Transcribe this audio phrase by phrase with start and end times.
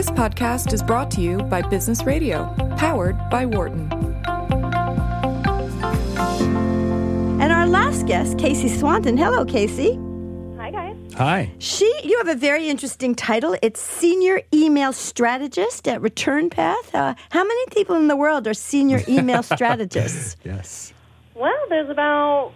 [0.00, 2.46] This podcast is brought to you by Business Radio,
[2.78, 3.92] powered by Wharton.
[7.38, 9.18] And our last guest, Casey Swanton.
[9.18, 10.00] Hello, Casey.
[10.56, 10.96] Hi, guys.
[11.18, 11.52] Hi.
[11.58, 13.54] She, you have a very interesting title.
[13.60, 16.94] It's Senior Email Strategist at Return Path.
[16.94, 20.38] Uh, how many people in the world are senior email strategists?
[20.42, 20.94] Yes.
[21.34, 22.54] Well, there's about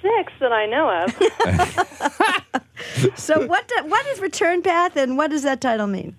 [0.00, 0.90] six that I know
[3.02, 3.18] of.
[3.18, 6.14] so, what do, what is Return Path, and what does that title mean?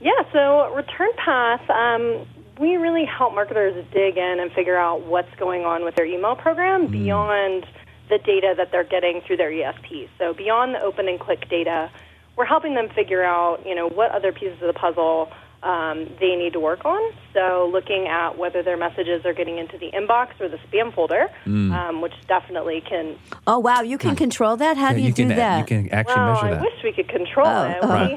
[0.00, 2.26] Yeah, so Return Path, um,
[2.58, 6.36] we really help marketers dig in and figure out what's going on with their email
[6.36, 7.66] program beyond
[8.08, 10.08] the data that they're getting through their ESP.
[10.18, 11.90] So beyond the open and click data,
[12.36, 15.30] we're helping them figure out, you know, what other pieces of the puzzle
[15.62, 17.12] um, they need to work on.
[17.34, 21.28] So looking at whether their messages are getting into the inbox or the spam folder,
[21.46, 24.76] um, which definitely can Oh, wow, you can control that?
[24.76, 25.58] How do Yeah, you, do can, that?
[25.58, 26.60] You can actually well, measure I that.
[26.62, 27.82] wish we could control Oh, it.
[27.84, 28.08] uh-huh.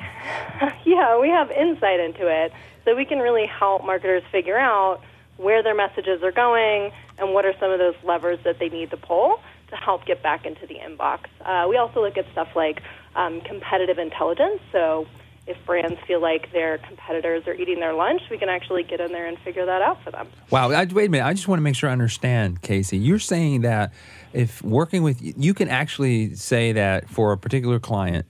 [0.86, 2.54] We, yeah, we have insight into it,
[2.86, 5.02] so we can really help marketers figure out
[5.38, 8.90] where their messages are going and what are some of those levers that they need
[8.92, 11.22] to pull to help get back into the inbox.
[11.44, 12.82] Uh, we also look at stuff like
[13.16, 14.62] um, competitive intelligence.
[14.72, 15.08] So
[15.46, 19.12] if brands feel like their competitors are eating their lunch, we can actually get in
[19.12, 20.28] there and figure that out for them.
[20.50, 20.72] Wow.
[20.72, 21.26] I, wait a minute.
[21.26, 22.98] I just want to make sure I understand, Casey.
[22.98, 23.92] You're saying that
[24.32, 28.26] if working with you can actually say that for a particular client,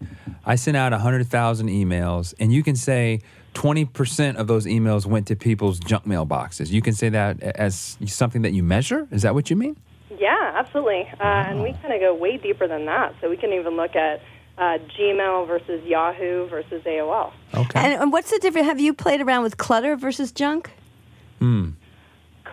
[0.46, 3.22] I sent out 100,000 emails, and you can say
[3.54, 6.74] 20% of those emails went to people's junk mail boxes.
[6.74, 9.08] You can say that as something that you measure?
[9.12, 9.78] Is that what you mean?
[10.18, 11.08] Yeah, absolutely.
[11.20, 13.14] Uh, And we kind of go way deeper than that.
[13.22, 14.22] So we can even look at
[14.58, 17.34] uh, Gmail versus Yahoo versus AOL.
[17.54, 17.80] Okay.
[17.80, 18.68] and, and what's the difference?
[18.68, 20.72] Have you played around with clutter versus junk?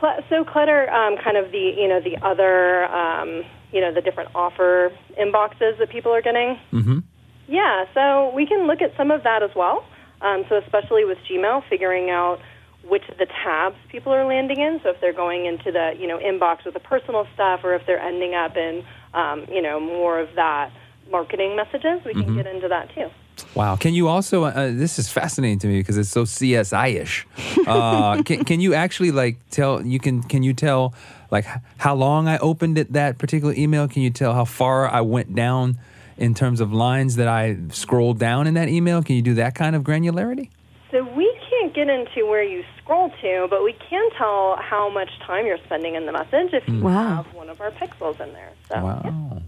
[0.00, 4.00] Cl- so clutter, um, kind of the you know the other um, you know the
[4.00, 6.58] different offer inboxes that people are getting.
[6.72, 6.98] mm-hmm.
[7.46, 9.84] Yeah, so we can look at some of that as well.
[10.20, 12.38] Um, so especially with Gmail, figuring out
[12.84, 14.80] which of the tabs people are landing in.
[14.82, 17.82] So if they're going into the you know inbox with the personal stuff, or if
[17.86, 18.84] they're ending up in
[19.14, 20.72] um, you know more of that
[21.10, 23.08] marketing messages, we can get into that too.
[23.54, 23.76] Wow.
[23.76, 27.26] Can you also, uh, this is fascinating to me because it's so CSI ish.
[27.66, 30.92] Uh, can, can you actually like tell, you can, can you tell
[31.30, 31.46] like
[31.78, 33.86] how long I opened it, that particular email?
[33.88, 35.78] Can you tell how far I went down
[36.16, 39.02] in terms of lines that I scrolled down in that email?
[39.02, 40.48] Can you do that kind of granularity?
[40.90, 45.10] So we can't get into where you scroll to, but we can tell how much
[45.24, 47.22] time you're spending in the message if you Wow.
[47.22, 48.50] have one of our pixels in there.
[48.68, 49.38] So yeah.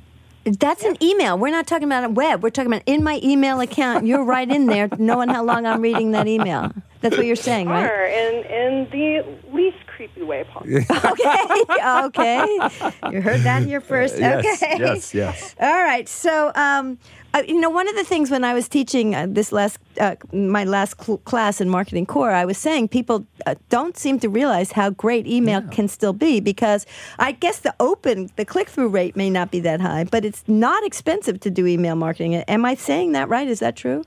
[0.45, 0.53] Wow.
[0.59, 1.39] That's an email.
[1.39, 2.43] We're not talking about a web.
[2.43, 4.07] We're talking about in my email account.
[4.07, 6.73] You're right in there, knowing how long I'm reading that email.
[7.01, 7.85] That's what you're saying, right?
[7.85, 10.77] Are in in the least creepy way possible.
[11.13, 11.65] okay,
[12.07, 12.59] okay.
[13.11, 14.19] You heard that here first.
[14.19, 14.77] Yes, okay.
[14.79, 15.55] yes, yes.
[15.61, 16.09] All right.
[16.09, 16.99] So, um,
[17.35, 20.17] uh, you know, one of the things when I was teaching uh, this last, uh,
[20.33, 24.29] my last cl- class in marketing core, I was saying people uh, don't seem to
[24.29, 26.85] realize how great email can still be because
[27.19, 30.45] I guess the open, the click through rate may not be that high, but it's
[30.47, 32.35] not expensive to do email marketing.
[32.35, 33.49] Am I saying that right?
[33.49, 34.05] Is that true?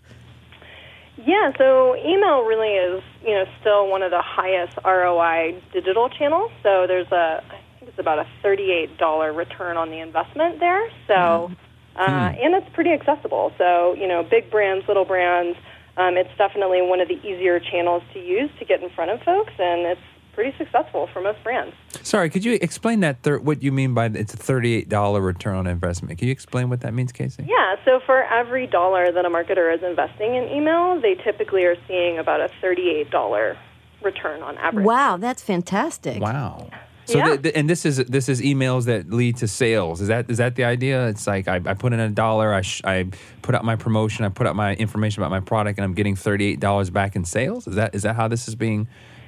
[1.18, 6.52] Yeah, so email really is, you know, still one of the highest ROI digital channels.
[6.62, 10.88] So there's a, I think it's about a $38 return on the investment there.
[11.08, 11.52] So,
[11.96, 13.54] uh, and it's pretty accessible.
[13.58, 15.58] So, you know, big brands, little brands,
[15.98, 19.22] um, it's definitely one of the easier channels to use to get in front of
[19.22, 20.02] folks, and it's
[20.34, 21.74] pretty successful for most brands.
[22.04, 25.68] Sorry, could you explain that, thir- what you mean by it's a $38 return on
[25.68, 26.20] investment?
[26.20, 27.46] Can you explain what that means, Casey?
[27.48, 31.78] Yeah, so for every dollar that a marketer is investing in email, they typically are
[31.88, 33.56] seeing about a $38
[34.04, 34.86] return on average.
[34.86, 36.22] Wow, that's fantastic.
[36.22, 36.70] Wow.
[37.06, 37.38] So Yeah.
[37.56, 40.02] and this is this is emails that lead to sales.
[40.02, 41.08] Is that is that the idea?
[41.08, 43.08] It's like I, I put in a dollar, I sh- I
[43.42, 46.16] put out my promotion, I put out my information about my product, and I'm getting
[46.16, 47.68] thirty eight dollars back in sales.
[47.68, 48.88] Is that is that how this is being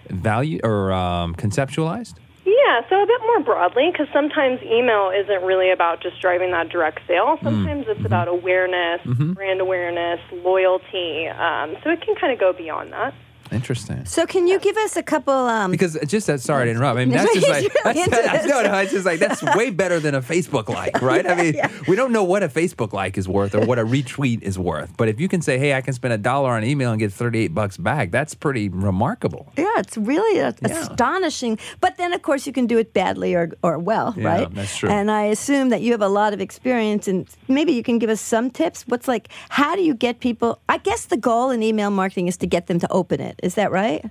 [0.09, 2.15] valued or um, conceptualized?
[2.45, 6.69] Yeah, so a bit more broadly, because sometimes email isn't really about just driving that
[6.69, 7.38] direct sale.
[7.44, 11.27] Sometimes it's about awareness, brand awareness, loyalty.
[11.27, 13.13] Um, so it can kind of go beyond that.
[13.51, 14.05] Interesting.
[14.05, 15.33] So, can you give us a couple?
[15.33, 16.97] Um, Because just that, sorry to interrupt.
[16.99, 19.99] I mean, that's just like that's, that's, no, no, it's just like that's way better
[19.99, 21.25] than a Facebook like, right?
[21.25, 21.55] I mean,
[21.88, 24.95] we don't know what a Facebook like is worth or what a retweet is worth,
[24.97, 27.11] but if you can say, "Hey, I can spend a dollar on email and get
[27.13, 29.51] thirty-eight bucks back," that's pretty remarkable.
[29.57, 31.59] Yeah, it's really a- astonishing.
[31.79, 34.53] But then, of course, you can do it badly or, or well, Yeah, right?
[34.53, 34.89] that's true.
[34.89, 38.09] And I assume that you have a lot of experience, and maybe you can give
[38.09, 38.83] us some tips.
[38.88, 40.59] What's like, how do you get people?
[40.69, 43.37] I guess the goal in email marketing is to get them to open it.
[43.44, 44.04] Is that right?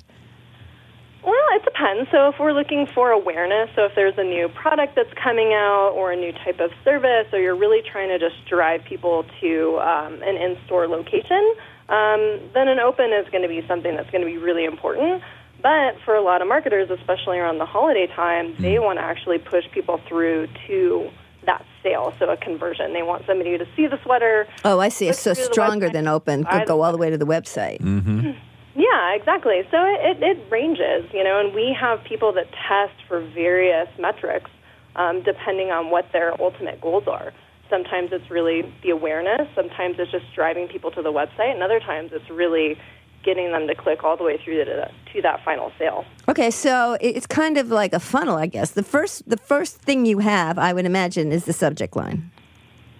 [1.24, 2.08] Well, it depends.
[2.12, 5.90] So if we're looking for awareness, so if there's a new product that's coming out
[5.96, 9.78] or a new type of service, or you're really trying to just drive people to
[9.80, 11.54] um, an in-store location,
[11.88, 15.22] um, then an open is going to be something that's going to be really important.
[15.62, 19.38] But for a lot of marketers, especially around the holiday time, they want to actually
[19.38, 21.10] push people through to
[21.46, 22.92] that sale, so a conversion.
[22.92, 24.46] They want somebody to see the sweater.
[24.64, 25.12] Oh, I see.
[25.12, 25.92] So Click through the stronger website.
[25.92, 26.44] than open.
[26.44, 27.80] Could go all the way to the website.
[28.76, 29.62] Yeah, exactly.
[29.70, 33.88] So it, it, it ranges, you know, and we have people that test for various
[33.98, 34.50] metrics
[34.96, 37.32] um, depending on what their ultimate goals are.
[37.70, 41.80] Sometimes it's really the awareness, sometimes it's just driving people to the website, and other
[41.80, 42.78] times it's really
[43.24, 46.04] getting them to click all the way through to, to that final sale.
[46.28, 48.70] Okay, so it's kind of like a funnel, I guess.
[48.70, 52.30] The first, the first thing you have, I would imagine, is the subject line.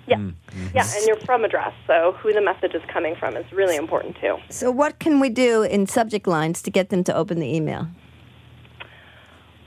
[0.06, 0.30] Yeah.
[0.74, 4.16] Yeah, and your from address, so who the message is coming from is really important
[4.20, 4.36] too.
[4.50, 7.88] So, what can we do in subject lines to get them to open the email?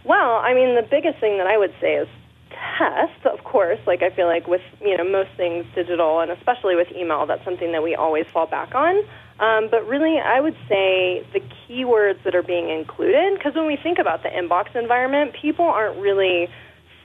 [0.05, 2.07] Well, I mean, the biggest thing that I would say is
[2.77, 3.79] test, of course.
[3.85, 7.43] Like I feel like with you know most things digital, and especially with email, that's
[7.43, 9.03] something that we always fall back on.
[9.39, 13.77] Um, but really, I would say the keywords that are being included, because when we
[13.77, 16.49] think about the inbox environment, people aren't really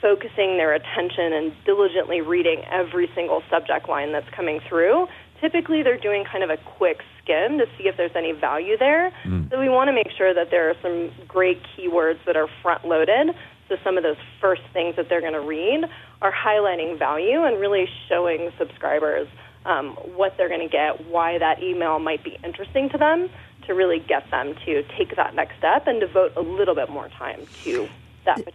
[0.04, 5.08] focusing their attention and diligently reading every single subject line that's coming through.
[5.40, 9.10] Typically, they're doing kind of a quick skim to see if there's any value there.
[9.50, 12.86] So we want to make sure that there are some great keywords that are front
[12.86, 13.34] loaded.
[13.70, 15.84] So some of those first things that they're going to read
[16.20, 19.26] are highlighting value and really showing subscribers
[19.64, 23.30] um, what they're going to get, why that email might be interesting to them,
[23.66, 27.08] to really get them to take that next step and devote a little bit more
[27.08, 27.88] time to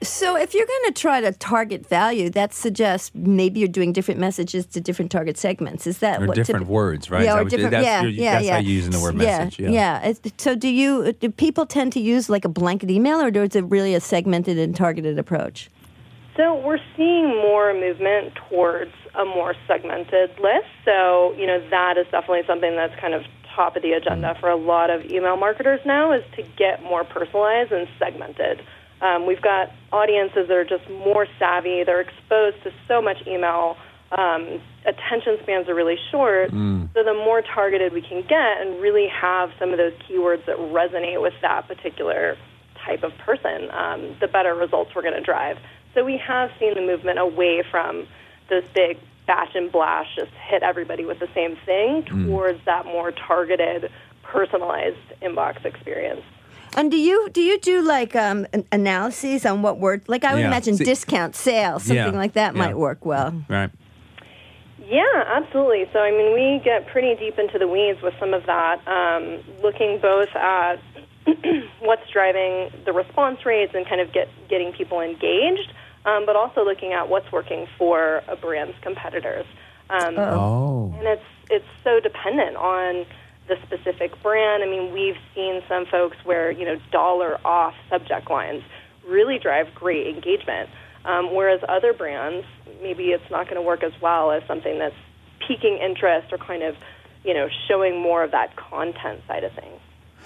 [0.02, 4.20] So, if you're going to try to target value, that suggests maybe you're doing different
[4.20, 5.86] messages to different target segments.
[5.88, 7.24] Is that Or what different typ- words, right?
[7.24, 7.72] Yeah, or what you- different.
[7.72, 8.54] that's yeah, your- yeah, that's yeah.
[8.54, 9.70] how you're using the word message, yeah.
[9.70, 10.10] yeah.
[10.10, 13.56] It's- So, do you do people tend to use like a blanket email, or is
[13.56, 15.70] it really a segmented and targeted approach?
[16.36, 20.68] So we're seeing more movement towards a more segmented list.
[20.86, 23.24] So, you know, that is definitely something that's kind of
[23.54, 24.40] top of the agenda mm.
[24.40, 28.62] for a lot of email marketers now is to get more personalized and segmented.
[29.02, 31.84] Um, we've got audiences that are just more savvy.
[31.84, 33.78] They're exposed to so much email.
[34.12, 36.52] Um, attention spans are really short.
[36.94, 40.58] So the more targeted we can get and really have some of those keywords that
[40.58, 42.36] resonate with that particular
[42.86, 45.58] type of person, um, the better results we're going to drive.
[45.94, 48.08] So we have seen the movement away from
[48.50, 48.98] those big
[49.28, 53.92] batch and blast, just hit everybody with the same thing, towards that more targeted,
[54.24, 56.22] personalized inbox experience.
[56.76, 60.04] And do you do you do like um, analyses on what word?
[60.08, 60.48] Like I would Yeah.
[60.48, 62.60] imagine See- discount sales, something Yeah, like that yeah.
[62.62, 63.34] might work well.
[63.50, 63.70] Right.
[64.88, 65.88] Yeah, absolutely.
[65.94, 69.38] So, I mean, we get pretty deep into the weeds with some of that, um,
[69.62, 70.80] looking both at
[71.80, 75.74] what's driving the response rates and kind of get getting people engaged,
[76.06, 79.46] um, but also looking at what's working for a brand's competitors.
[79.92, 80.94] Um, Oh.
[80.98, 83.06] and it's it's so dependent on
[83.50, 84.64] the specific brand.
[84.64, 88.64] I mean, we've seen some folks where you know dollar off subject lines
[89.06, 90.70] really drive great engagement,
[91.04, 92.46] um, whereas other brands
[92.82, 94.96] maybe it's not going to work as well as something that's
[95.46, 96.78] piquing interest or kind of
[97.26, 99.82] you know showing more of that content side of things.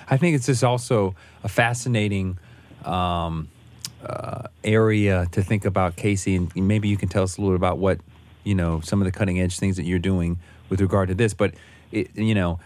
[0.10, 2.38] I think it's just also a fascinating
[2.84, 3.48] um,
[4.06, 7.60] uh, area to think about, Casey, and maybe you can tell us a little bit
[7.60, 8.00] about what
[8.44, 10.38] you know some of the cutting edge things that you're doing
[10.70, 11.34] with regard to this.
[11.34, 11.54] But
[11.92, 12.60] it, you know,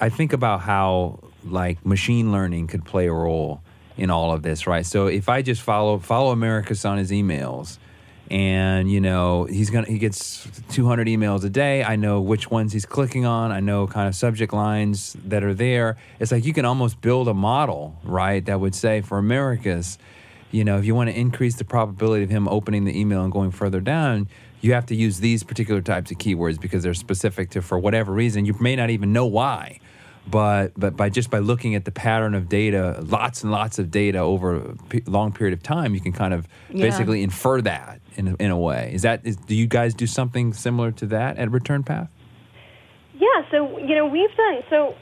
[0.00, 3.62] I think about how like machine learning could play a role
[3.96, 4.84] in all of this, right?
[4.84, 7.78] So if I just follow follow Americus on his emails.
[8.30, 11.84] And you know he's gonna he gets 200 emails a day.
[11.84, 13.52] I know which ones he's clicking on.
[13.52, 15.98] I know kind of subject lines that are there.
[16.18, 18.42] It's like you can almost build a model, right?
[18.46, 19.98] That would say for Americus,
[20.52, 23.30] you know, if you want to increase the probability of him opening the email and
[23.30, 24.28] going further down,
[24.64, 28.12] you have to use these particular types of keywords because they're specific to for whatever
[28.12, 28.46] reason.
[28.46, 29.78] You may not even know why,
[30.26, 33.90] but but by just by looking at the pattern of data, lots and lots of
[33.90, 36.86] data over a long period of time, you can kind of Yeah.
[36.86, 38.90] basically infer that in a, in a way.
[38.94, 42.08] Is that is, do you guys do something similar to that at Return Path?
[43.14, 44.94] Yeah, so you know we've done so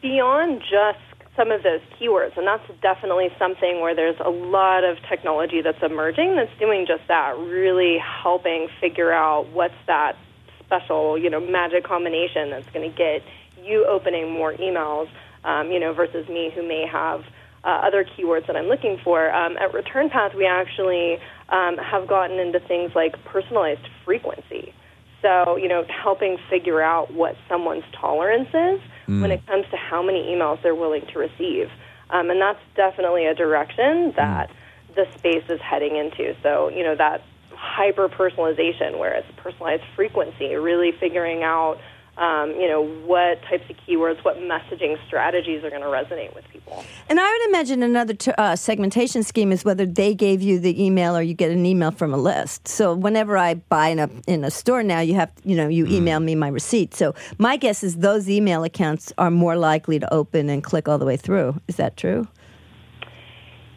[0.00, 4.98] beyond just some of those keywords, and that's definitely something where there's a lot of
[5.08, 10.16] technology that's emerging that's doing just that, really helping figure out what's that
[10.64, 13.22] special, you know, magic combination that's going to get
[13.62, 15.08] you opening more emails,
[15.44, 17.24] um, you know, versus me who may have
[17.64, 19.32] uh, other keywords that I'm looking for.
[19.32, 24.74] Um, at Return Path, we actually um, have gotten into things like personalized frequency.
[25.22, 30.02] So, you know, helping figure out what someone's tolerance is when it comes to how
[30.02, 31.70] many emails they're willing to receive.
[32.10, 34.50] Um, and that's definitely a direction that
[34.94, 36.34] the space is heading into.
[36.42, 37.22] So, you know, that
[37.54, 41.78] hyper personalization where it's personalized frequency, really figuring out
[42.18, 46.44] um, you know, what types of keywords, what messaging strategies are going to resonate with
[46.52, 46.84] people.
[47.08, 50.82] And I would imagine another t- uh, segmentation scheme is whether they gave you the
[50.82, 52.68] email or you get an email from a list.
[52.68, 55.86] So whenever I buy in a in a store now, you have you know you
[55.86, 56.94] email me my receipt.
[56.94, 60.98] So my guess is those email accounts are more likely to open and click all
[60.98, 61.60] the way through.
[61.66, 62.28] Is that true?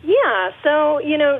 [0.04, 0.52] Yeah.
[0.62, 1.40] So you know,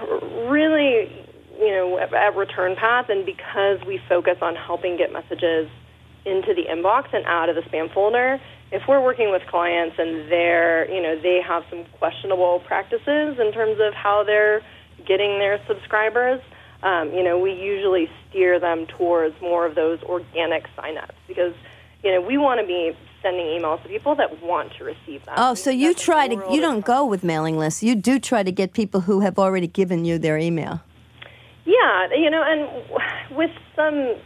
[0.48, 1.12] really,
[1.58, 5.68] you know, at, at Return Path, and because we focus on helping get messages
[6.24, 8.40] into the inbox and out of the spam folder.
[8.72, 13.52] If we're working with clients and they're, you know, they have some questionable practices in
[13.52, 14.62] terms of how they're
[15.06, 16.40] getting their subscribers,
[16.82, 21.54] um, you know, we usually steer them towards more of those organic signups because,
[22.02, 25.34] you know, we want to be sending emails to people that want to receive them.
[25.38, 27.82] Oh, so you try to you don't go with mailing lists.
[27.82, 30.82] You do try to get people who have already given you their email.
[31.64, 34.16] Yeah, you know, and with some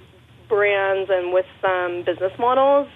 [0.49, 2.88] brands and with some business models,